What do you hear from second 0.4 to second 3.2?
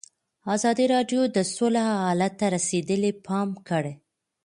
ازادي راډیو د سوله حالت ته رسېدلي